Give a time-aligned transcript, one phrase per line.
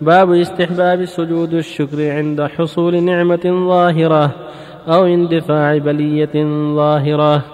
[0.00, 4.30] باب استحباب سجود الشكر عند حصول نعمة ظاهرة
[4.88, 7.44] أو اندفاع بلية ظاهرة.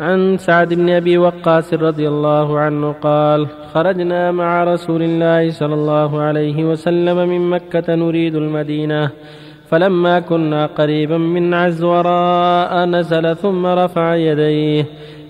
[0.00, 6.20] عن سعد بن أبي وقاص رضي الله عنه قال خرجنا مع رسول الله صلى الله
[6.20, 9.10] عليه وسلم من مكة نريد المدينة
[9.70, 14.86] فلما كنا قريبا من عزوراء نزل ثم رفع يديه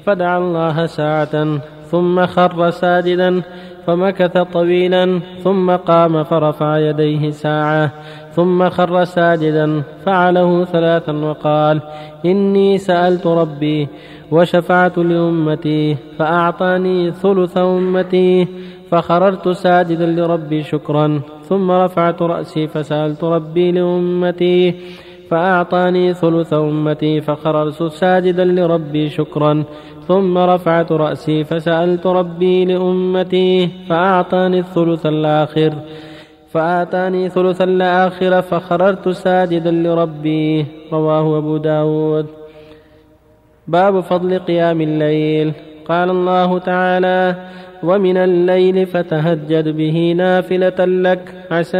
[0.06, 1.58] فدعا الله ساعة
[1.90, 3.42] ثم خر ساجدا
[3.86, 7.92] فمكث طويلا ثم قام فرفع يديه ساعة
[8.32, 11.80] ثم خر ساجدا فعله ثلاثا وقال
[12.26, 13.88] إني سألت ربي
[14.30, 18.48] وشفعت لأمتي فأعطاني ثلث أمتي
[18.90, 24.74] فخررت ساجدا لربي شكرا ثم رفعت رأسي فسألت ربي لأمتي
[25.30, 29.64] فأعطاني ثلث أمتي فخررت ساجدا لربي شكرا
[30.08, 35.72] ثم رفعت رأسي فسألت ربي لأمتي فأعطاني الثلث الآخر
[36.52, 42.26] فآتاني ثلث الآخر فخررت ساجدا لربي رواه أبو داود.
[43.68, 45.52] باب فضل قيام الليل.
[45.88, 47.36] قال الله تعالى
[47.82, 51.78] ومن الليل فتهجد به نافلة لك عسى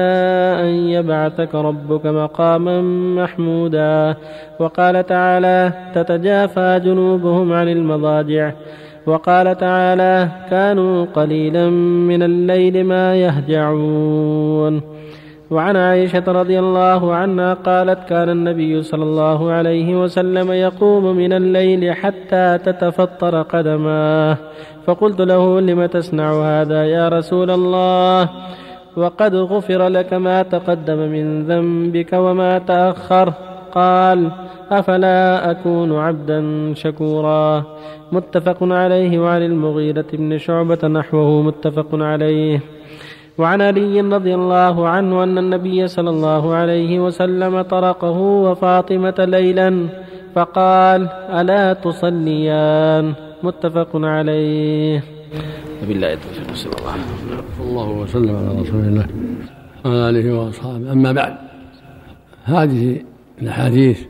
[0.60, 2.82] أن يبعثك ربك مقاما
[3.22, 4.16] محمودا.
[4.60, 8.52] وقال تعالى تتجافى جنوبهم عن المضاجع.
[9.06, 11.70] وقال تعالى كانوا قليلا
[12.10, 14.80] من الليل ما يهجعون.
[15.50, 21.92] وعن عائشة رضي الله عنها قالت كان النبي صلى الله عليه وسلم يقوم من الليل
[21.92, 24.36] حتى تتفطر قدماه.
[24.86, 28.28] فقلت له لم تصنع هذا يا رسول الله؟
[28.96, 33.32] وقد غفر لك ما تقدم من ذنبك وما تأخر.
[33.74, 34.30] قال
[34.70, 36.40] أفلا أكون عبدا
[36.74, 37.64] شكورا.
[38.12, 42.60] متفق عليه وعن المغيرة بن شعبة نحوه متفق عليه.
[43.38, 49.88] وعن علي رضي الله عنه أن النبي صلى الله عليه وسلم طرقه وفاطمة ليلا
[50.34, 55.04] فقال ألا تصليان؟ متفق عليه.
[55.82, 59.06] وبالله التوفيق صلى الله عليه وسلم الله وسلم على رسول الله
[59.84, 60.92] وعلى آله وأصحابه.
[60.92, 61.36] أما بعد
[62.44, 63.02] هذه
[63.42, 64.04] الأحاديث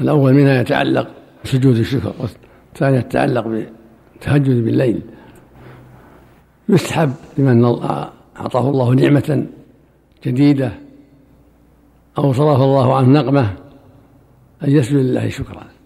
[0.00, 1.08] الأول منها يتعلق
[1.44, 5.00] بسجود الشكر والثاني يتعلق بالتهجد بالليل.
[6.68, 7.64] يسحب لمن
[8.40, 9.46] أعطاه الله نعمة
[10.26, 10.72] جديدة
[12.18, 13.54] أو صرف الله عنه نقمة
[14.64, 15.77] أن يسجد لله شكرا.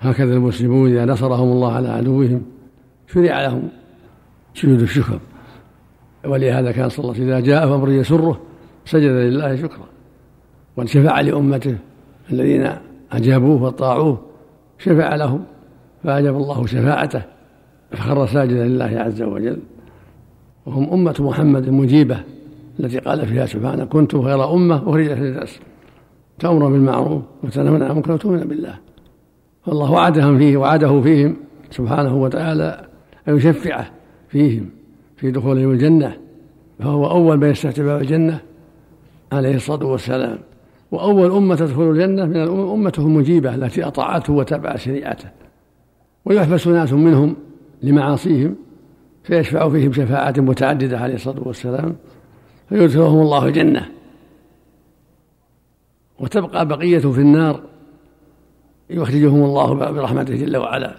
[0.00, 2.42] هكذا المسلمون إذا نصرهم الله على عدوهم
[3.12, 3.68] شرع لهم
[4.54, 5.20] سجود الشكر.
[6.24, 8.40] ولهذا كان صلى الله عليه وسلم إذا جاء أمر يسره
[8.84, 9.86] سجد لله شكرا.
[10.76, 11.76] وشفع لأمته
[12.32, 12.72] الذين
[13.12, 14.20] أجابوه وطاعوه
[14.78, 15.44] شفع لهم
[16.04, 17.22] فأجاب الله شفاعته
[17.92, 19.58] فخر ساجدا لله عز وجل.
[20.66, 22.20] وهم أمة محمد مجيبة
[22.80, 25.58] التي قال فيها سبحانه كنت خير أمة أخرجت للناس
[26.38, 28.74] تأمر بالمعروف وتنهون عن المنكر وتؤمن بالله.
[29.68, 31.36] فالله وعدهم فيه وعده فيهم
[31.70, 32.86] سبحانه وتعالى
[33.28, 33.90] أن يشفعه
[34.28, 34.70] فيهم
[35.16, 36.16] في دخولهم الجنة.
[36.78, 38.40] فهو أول من يستفتح باب الجنة
[39.32, 40.38] عليه الصلاة والسلام.
[40.90, 45.28] وأول أمة تدخل الجنة من الأمم أمته المجيبة التي أطاعته وتبعت شريعته.
[46.24, 47.36] ويحبس ناس منهم
[47.82, 48.54] لمعاصيهم
[49.24, 51.96] فيشفع فيهم شفاعات متعددة عليه الصلاة والسلام.
[52.68, 53.88] فيدخلهم الله الجنة.
[56.18, 57.60] وتبقى بقية في النار.
[58.90, 60.94] يخرجهم الله برحمته جل وعلا.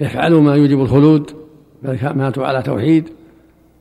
[0.00, 1.30] يفعلوا ما يوجب الخلود
[1.82, 3.08] بل ماتوا على توحيد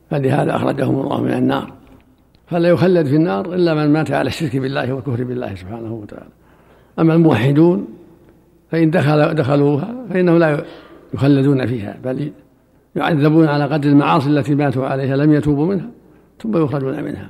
[0.09, 1.73] فلهذا أخرجهم الله من النار.
[2.47, 6.31] فلا يخلد في النار إلا من مات على الشرك بالله والكفر بالله سبحانه وتعالى.
[6.99, 7.87] أما الموحدون
[8.71, 10.63] فإن دخل دخلوها فإنهم لا
[11.13, 12.31] يخلدون فيها بل
[12.95, 15.89] يعذبون على قدر المعاصي التي ماتوا عليها لم يتوبوا منها
[16.41, 17.29] ثم يخرجون منها.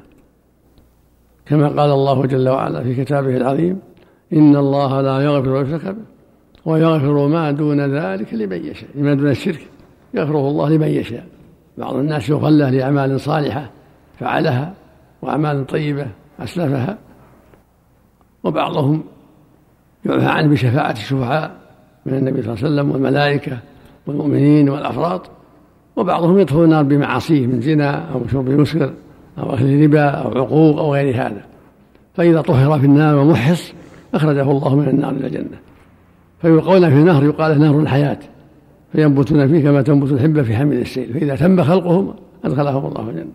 [1.45, 3.79] كما قال الله جل وعلا في كتابه العظيم
[4.33, 6.01] إن الله لا يغفر يشرك به
[6.65, 9.67] ويغفر ما دون ذلك لمن يشاء ما دون الشرك
[10.13, 11.25] يغفره الله لمن يشاء.
[11.77, 13.69] بعض الناس يخلى لأعمال صالحة
[14.19, 14.74] فعلها
[15.21, 16.07] وأعمال طيبة
[16.39, 16.97] أسلفها
[18.44, 19.03] وبعضهم
[20.06, 21.51] يعفى عنه بشفاعة الشفعاء
[22.06, 23.57] من النبي صلى الله عليه وسلم والملائكة
[24.07, 25.21] والمؤمنين والأفراد
[25.95, 28.94] وبعضهم يدخل النار بمعاصيه من زنا أو شرب مسكر
[29.38, 31.45] أو أكل ربا أو عقوق أو غير هذا.
[32.13, 33.74] فإذا طهر في النار ومحص
[34.13, 35.57] أخرجه الله من النار إلى الجنة.
[36.42, 38.19] فيلقون في نهر يقال نهر الحياة.
[38.92, 41.13] فينبتون فيه كما تنبت الحبة في حمل السيل.
[41.13, 42.13] فإذا تم خلقهم
[42.45, 43.31] أدخلهم الله الجنة.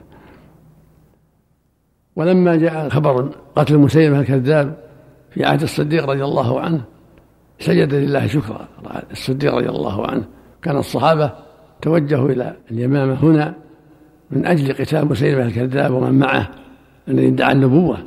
[2.17, 4.77] ولما جاء خبر قتل مسيلمة الكذاب
[5.31, 6.81] في عهد الصديق رضي الله عنه
[7.59, 8.69] سجد لله شكرا.
[9.11, 10.25] الصديق رضي الله عنه.
[10.63, 11.33] كان الصحابة
[11.83, 13.55] توجهوا إلى اليمامة هنا
[14.31, 16.49] من أجل قتال مسيلمة الكذاب ومن معه
[17.09, 17.99] الذي ادعى النبوة.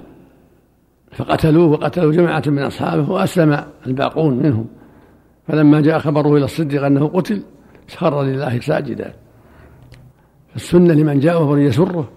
[1.16, 4.66] فقتلوه وقتلوا جماعة من أصحابه وأسلم الباقون منهم.
[5.48, 7.44] فلما جاء خبره إلى الصديق أنه قتل
[7.98, 9.14] خر لله ساجدا.
[10.56, 12.10] السنة لمن جاء وهو يسره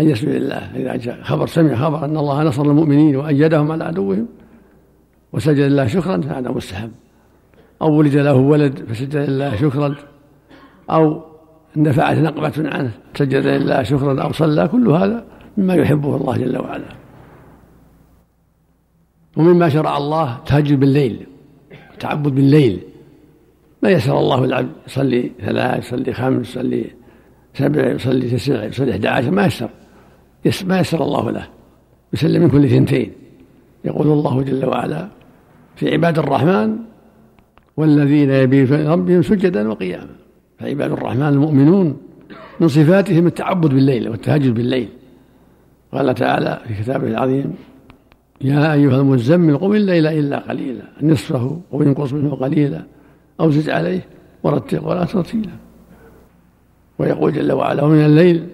[0.00, 0.76] أن يسجد لله.
[0.76, 4.26] إذا جاء خبر سمع خبر أن الله نصر المؤمنين وأيدهم على عدوهم
[5.32, 6.90] وسجد لله شكرا فهذا مستحب.
[7.82, 9.94] أو ولد له ولد فسجد لله شكرا
[10.90, 11.22] أو
[11.76, 15.24] اندفعت نقبة عنه سجد لله شكرا أو صلى كل هذا
[15.58, 17.03] مما يحبه الله جل وعلا.
[19.36, 21.26] ومما شرع الله تهجد بالليل
[21.92, 22.80] التعبد بالليل.
[23.82, 26.84] ما يسر الله العبد يصلي ثلاث يصلي خمس يصلي
[27.54, 29.68] سبع يصلي تسع يصلي إحدى عشر ما يسر.
[30.64, 31.46] ما يسر الله له.
[32.12, 33.12] يسلم من كل ثنتين.
[33.84, 35.08] يقول الله جل وعلا
[35.76, 36.76] في عباد الرحمن
[37.76, 40.14] والذين يبيتون ربهم سجدا وقياما.
[40.58, 41.96] فعباد الرحمن المؤمنون
[42.60, 44.88] من صفاتهم التعبد بالليل والتهجد بالليل.
[45.92, 47.54] قال تعالى في كتابه العظيم
[48.40, 52.82] يا أيها المزمل قم الليل إلا قليلا نصفه أو ينقص منه قليلا
[53.40, 54.00] أو زد عليه
[54.42, 55.52] ورتل ولا ترتيلا.
[56.98, 58.46] ويقول جل وعلا ومن الليل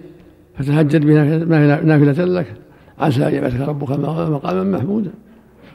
[0.57, 2.53] فتهجد بها نافلة لك
[2.99, 5.11] عسى أن يبعثك ربك مقاما محمودا.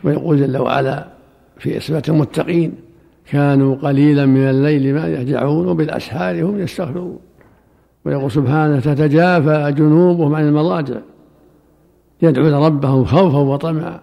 [0.04, 1.06] ويقول جل وعلا
[1.58, 2.72] في إثبات المتقين
[3.30, 7.18] كانوا قليلا من الليل ما يهجعون وبالأسحار هم يستغفرون.
[8.04, 10.96] ويقول سبحانه تتجافى جنوبهم عن المضاجع
[12.22, 14.00] يدعون ربهم خوفا وطمعا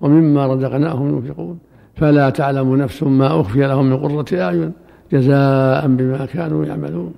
[0.00, 1.58] ومما رزقناهم ينفقون.
[1.94, 4.72] فلا تعلم نفس ما أخفي لهم من قرة أعين
[5.12, 7.14] جزاء بما كانوا يعملون.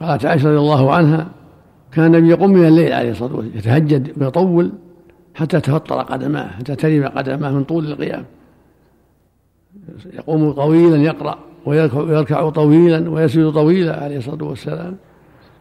[0.00, 1.28] قالت عائشة رضي الله عنها
[1.92, 4.72] كان النبي يقوم من الليل عليه الصلاة والسلام يتهجد ويطول
[5.34, 8.24] حتى تفطر قدماه حتى ترم قدماه من طول القيام.
[10.12, 14.96] يقوم طويلا يقرأ ويركع طويلا ويسجد طويلا عليه الصلاة والسلام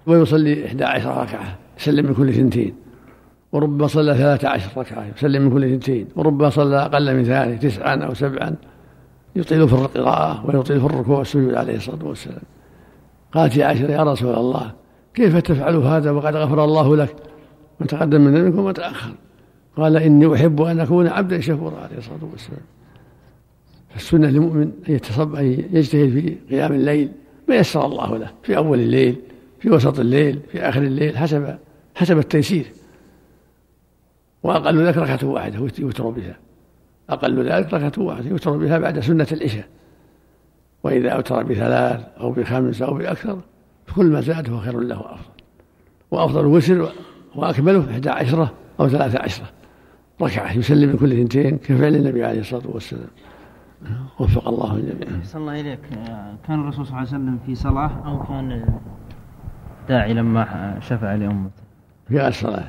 [0.07, 2.73] ويصلي إحدى عشر ركعة يسلم من كل ثنتين.
[3.51, 6.07] وربما صلى ثلاثة عشر ركعة يسلم من كل ثنتين.
[6.15, 8.55] وربما صلى أقل من ذلك تسعا أو سبعا.
[9.35, 12.41] يطيل في القراءة ويطيل في الركوع والسجود عليه الصلاة والسلام.
[13.31, 14.71] قالت يا عائشة يا رسول الله
[15.13, 17.15] كيف تفعل هذا وقد غفر الله لك؟
[17.79, 19.11] ما تقدم من ذنبك وما تأخر.
[19.77, 22.61] قال إني أحب أن أكون عبدا شكورا عليه الصلاة والسلام.
[23.89, 27.11] فالسنة للمؤمن أن يتصب أن يجتهد في قيام الليل
[27.47, 29.15] ما يسر الله له في أول الليل
[29.59, 31.57] في وسط الليل في آخر الليل حسب
[31.95, 32.65] حسب التيسير.
[34.43, 36.37] وأقل ذلك ركعة واحدة يوتر بها.
[37.09, 39.67] أقل ذلك ركعة واحدة يوتر بها بعد سنة العشاء.
[40.83, 43.39] وإذا أوتر بثلاث أو بخمس أو بأكثر
[43.85, 45.31] فكل ما زاد فهو خير له وأفضل.
[46.11, 46.91] وأفضل الوسر
[47.35, 49.45] وأكمله إحدى عشرة أو ثلاثة عشرة
[50.21, 53.09] ركعة يسلم من كل اثنتين كفعل النبي عليه الصلاة والسلام.
[54.19, 55.23] وفق الله الجميع.
[55.23, 55.79] صلى الله إليك.
[56.47, 58.65] كان الرسول صلى الله عليه وسلم في صلاة أو كان
[59.89, 61.63] داعي لما شفع لأمته؟
[62.07, 62.67] في الصلاة.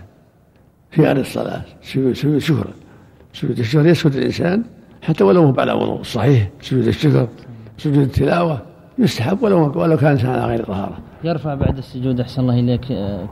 [0.91, 2.67] في غير الصلاة سجود سجود شكر
[3.33, 4.63] سجود الشكر يسجد الإنسان
[5.03, 6.49] حتى ولو هو على وضوء صحيح.
[6.61, 7.29] سجود الشكر
[7.79, 8.63] سجود التلاوة
[8.99, 10.99] يستحب ولو ولو كان إنسان على غير طهارة.
[11.25, 12.85] يرفع بعد السجود أحسن الله إليك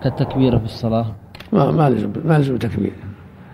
[0.02, 1.14] كالتكبير في الصلاة.
[1.52, 2.92] ما ما لزم ما لزم تكبير.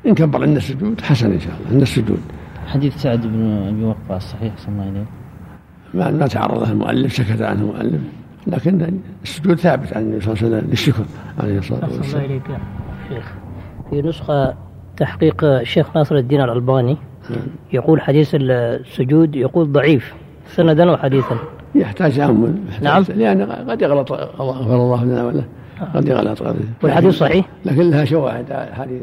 [0.06, 2.20] إن كبر عند السجود حسن إن شاء الله عند السجود.
[2.66, 5.06] حديث سعد بن أبي وقاص صحيح أحسن الله إليك.
[5.94, 8.00] ما ما تعرض له المؤلف سكت عنه المؤلف
[8.46, 11.04] لكن السجود ثابت عن النبي صلى الله عليه وسلم للشكر
[11.38, 12.24] عليه الصلاة والسلام.
[12.24, 12.58] الله إليك يا
[13.08, 13.32] شيخ.
[13.90, 14.54] في نسخة
[14.96, 16.96] تحقيق الشيخ ناصر الدين الألباني.
[17.72, 20.14] يقول حديث السجود يقول ضعيف
[20.46, 21.36] سندا وحديثا.
[21.74, 23.04] يحتاج تأمل نعم.
[23.08, 25.44] لأن قد يغلط غفر الله لنا وله.
[25.94, 26.42] قد يغلط.
[26.82, 29.02] والحديث صحيح؟ لكن لها شواهد حديث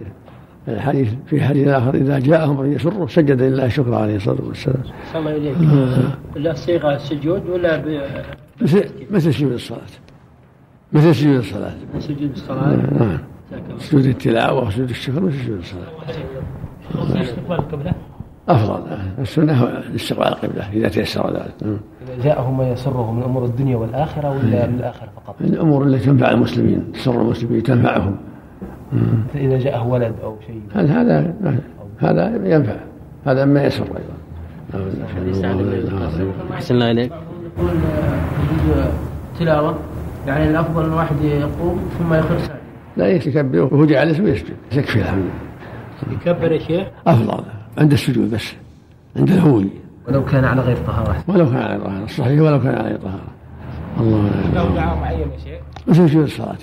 [0.68, 4.84] الحديث في حديث آخر إذا جاءهم من يسره سجد لله شكرا عليه الصلاة والسلام.
[5.14, 5.58] صلى الله إليك
[6.36, 8.02] لا صيغة السجود ولا ب...
[8.62, 9.80] مثل مثل سجود الصلاة.
[10.94, 11.74] مثل سجود الصلاة.
[12.00, 12.76] سجود الصلاة.
[13.00, 13.18] نعم.
[13.80, 17.22] سجود التلاوة وسجود الشكر مثل سجود الصلاة.
[17.22, 17.94] استقبال القبلة
[18.50, 18.82] أفضل.
[19.20, 21.54] السنة هو استقبال القبلة إذا تيسر ذلك.
[21.64, 26.06] إذا جاءه ما يسره من أمور الدنيا والآخرة ولا من الآخرة فقط؟ من الأمور التي
[26.06, 28.16] تنفع المسلمين تسر المسلمين تنفعهم.
[29.36, 30.62] إذا جاءه ولد أو شيء.
[30.74, 31.34] هذا هذا
[32.00, 32.76] هذا ينفع.
[33.26, 34.16] هذا ما يسر أيضا.
[36.54, 37.12] أحسن الله إليك.
[37.58, 37.72] يقول
[39.40, 39.76] تلاوة.
[40.28, 42.61] يعني الأفضل أن الواحد يقوم ثم يخر ساجد
[43.02, 45.30] لا يتكبر وهو جالس ويسجد يكفي الحمد
[46.12, 47.44] يكبر يا شيخ؟ أفضل.
[47.78, 48.54] عند السجود بس.
[49.16, 49.68] عند الهوي
[50.08, 51.24] ولو كان على غير طهارة.
[51.28, 52.06] ولو كان على طهارة.
[52.08, 53.28] صحيح ولو كان على طهارة.
[54.00, 55.62] الله له دعاء معين يا شيخ.
[55.88, 56.58] مثل سجود الصلاة.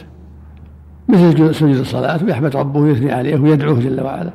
[1.08, 2.24] مثل سجود الصلاة.
[2.24, 4.30] ويحمد ربه ويثني عليه ويدعوه جل وعلا.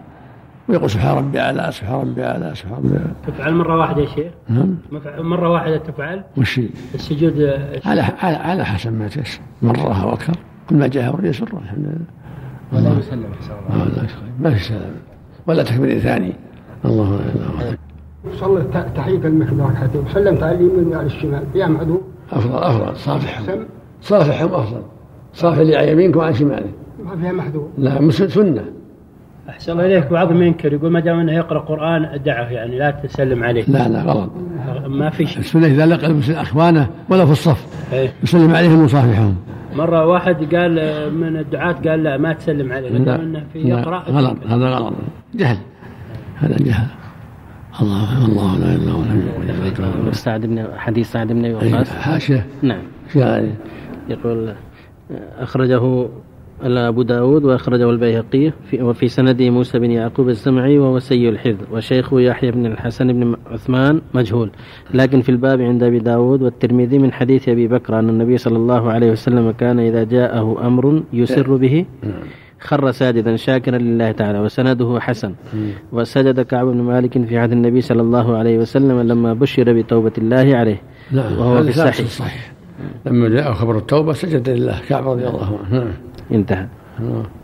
[0.69, 3.13] ويقول سبحان ربي أعلى سبحان ربي أعلى سبحان ربي أعلى.
[3.27, 4.77] تفعل مرة واحدة يا شيخ؟ نعم.
[5.17, 6.61] مرة واحدة تفعل؟ وش
[6.95, 7.41] السجود
[7.85, 10.33] على على على حسب ما تيسر مرة أو أكثر.
[10.69, 12.05] كل ما جاء أمر يسره الحمد لله
[12.89, 13.85] ولا يسلم احسن الله.
[13.85, 14.41] آه،.
[14.43, 14.91] ما في سلام
[15.47, 16.33] ولا تكبير ثاني.
[16.85, 17.77] الله الله
[18.39, 18.63] صلى
[18.95, 21.43] تحية المسجد ركعتين وسلمت على اليمين وعلى الشمال.
[21.55, 22.01] يا عدو
[22.31, 22.95] أفضل أفضل.
[22.97, 23.65] صافحهم
[24.01, 24.81] صافحهم أفضل.
[25.33, 26.73] صافح اللي عن يمينك وعن شمالك
[27.05, 28.63] ما فيها محذور لا مس- سنة.
[29.49, 30.11] أحسن الله إليك.
[30.11, 33.63] بعضهم ينكر يقول ما دام أنه يقرأ قرآن دعه يعني لا تسلم عليه.
[33.67, 34.29] لا لا غلط.
[34.87, 35.39] ما في شيء.
[35.39, 38.13] السنة إذا لقى المسلم اخوانه ولا في الصف إيه.
[38.23, 39.35] يسلم عليهم ويصافحهم.
[39.75, 40.73] مرة واحد قال
[41.13, 42.89] من الدعاة قال لا ما تسلم عليه.
[42.89, 44.93] دام أنه في لا، يقرأ غلط هذا غلط.
[45.35, 45.57] جهل
[46.35, 46.87] هذا جهل.
[47.81, 49.03] الله الله لا إله
[49.79, 51.89] إلا هو سعد بن حديث سعد بن وقاص.
[51.91, 52.45] حاشية.
[52.61, 52.81] نعم.
[53.15, 53.49] يعني
[54.09, 54.53] يقول
[56.61, 61.63] أخرجه أبو داود وأخرجه البيهقي في وفي سنده موسى بن يعقوب الزمعي وهو سيء الحفظ
[61.71, 64.49] وشيخه يحيى بن الحسن بن عثمان مجهول.
[64.93, 68.91] لكن في الباب عند أبي داود والترمذي من حديث أبي بكر أن النبي صلى الله
[68.91, 71.85] عليه وسلم كان إذا جاءه أمر يسر به
[72.59, 75.33] خر ساجدا شاكرا لله تعالى وسنده حسن.
[75.91, 80.55] وسجد كعب بن مالك في عهد النبي صلى الله عليه وسلم لما بشر بتوبة الله
[80.55, 80.81] عليه.
[81.11, 81.69] نعم وهو في
[81.99, 82.51] الصحيح.
[83.05, 85.79] لما جاء خبر التوبة سجد لله كعب رضي الله عنه.
[85.79, 85.91] نعم.
[86.31, 87.42] انتهى نعم.